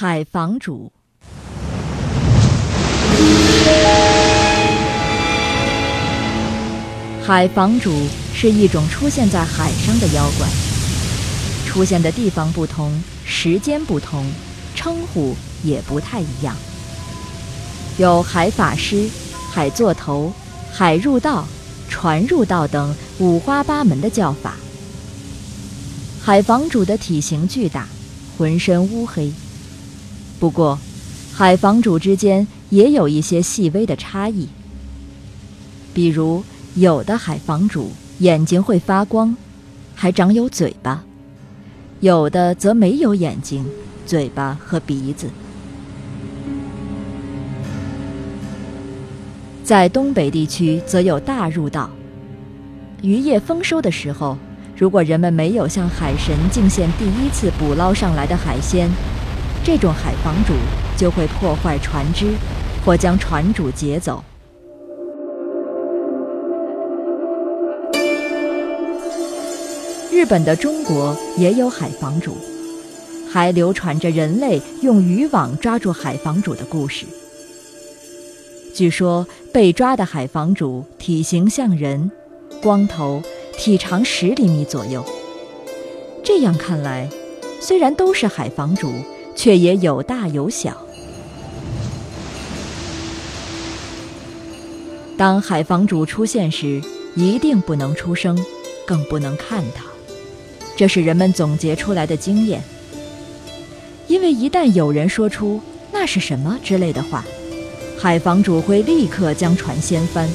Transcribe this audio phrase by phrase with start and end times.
[0.00, 0.92] 海房主。
[7.26, 7.92] 海房主
[8.32, 10.46] 是一种出现在海上的妖怪，
[11.66, 12.92] 出现的地方不同，
[13.24, 14.24] 时间不同，
[14.76, 15.34] 称呼
[15.64, 16.54] 也不太一样，
[17.96, 19.10] 有海法师、
[19.50, 20.32] 海座头、
[20.70, 21.44] 海入道、
[21.88, 24.54] 船入道等五花八门的叫法。
[26.22, 27.88] 海房主的体型巨大，
[28.38, 29.32] 浑身乌黑。
[30.40, 30.78] 不过，
[31.34, 34.48] 海房主之间也有一些细微的差异，
[35.92, 39.36] 比如有的海房主眼睛会发光，
[39.94, 41.02] 还长有嘴巴；
[42.00, 43.66] 有的则没有眼睛、
[44.06, 45.28] 嘴巴和鼻子。
[49.64, 51.90] 在东北地区，则有大入道。
[53.02, 54.38] 渔业丰收的时候，
[54.76, 58.88] 如果人们没有向海神敬献第一次捕捞上来的海鲜，
[59.64, 60.54] 这种海房主
[60.96, 62.32] 就会破坏船只，
[62.84, 64.24] 或将船主劫走。
[70.10, 72.36] 日本的中国也有海房主，
[73.30, 77.04] 还流传着人类用渔网抓住海房主的故事。
[78.74, 82.10] 据说被抓的海房主体型像人，
[82.62, 83.22] 光头，
[83.56, 85.04] 体长十厘米左右。
[86.24, 87.08] 这样看来，
[87.60, 88.90] 虽然都是海房主。
[89.38, 90.76] 却也有大有小。
[95.16, 96.82] 当海房主出现时，
[97.14, 98.36] 一定不能出声，
[98.84, 99.84] 更不能看他，
[100.76, 102.60] 这是人们总结出来的经验。
[104.08, 105.60] 因为一旦有人说出
[105.92, 107.24] “那是什么”之类的话，
[107.96, 110.28] 海房主会立刻将船掀翻。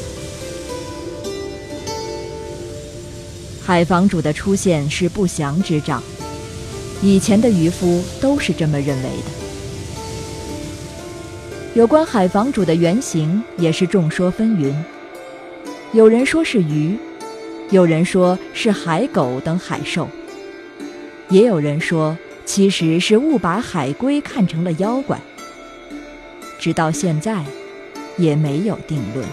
[3.62, 6.02] 海房主的出现是不祥之兆。
[7.04, 9.32] 以前的渔夫都是这么认为的。
[11.74, 14.74] 有关海房主的原型也是众说纷纭，
[15.92, 16.98] 有人说是鱼，
[17.72, 20.08] 有人说是海狗等海兽，
[21.28, 25.20] 也有人说其实是误把海龟看成了妖怪。
[26.58, 27.44] 直到现在，
[28.18, 29.28] 也没有定论。